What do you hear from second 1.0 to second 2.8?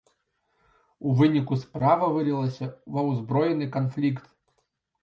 У выніку справа вылілася